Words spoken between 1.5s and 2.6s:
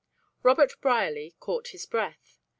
his breath.